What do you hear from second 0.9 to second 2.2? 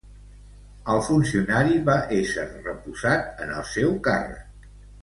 El funcionari va